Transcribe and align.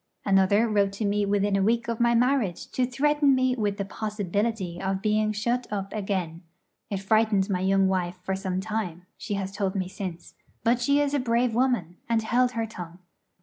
Another 0.25 0.67
wrote 0.67 0.93
to 0.93 1.05
me 1.05 1.27
within 1.27 1.55
a 1.55 1.61
week 1.61 1.87
of 1.87 1.99
my 1.99 2.15
marriage 2.15 2.71
to 2.71 2.87
threaten 2.87 3.35
me 3.35 3.53
with 3.55 3.77
the 3.77 3.85
possibility 3.85 4.81
of 4.81 4.99
being 4.99 5.31
shut 5.31 5.67
up 5.71 5.93
again. 5.93 6.41
It 6.89 6.97
frightened 7.01 7.51
my 7.51 7.59
young 7.59 7.87
wife 7.87 8.17
for 8.23 8.35
some 8.35 8.59
time, 8.61 9.05
she 9.15 9.35
has 9.35 9.51
told 9.51 9.75
me 9.75 9.87
since; 9.87 10.33
but 10.63 10.81
she 10.81 10.99
is 10.99 11.13
a 11.13 11.19
brave 11.19 11.53
woman, 11.53 11.97
and 12.09 12.23
held 12.23 12.53
her 12.53 12.65
tongue. 12.65 12.97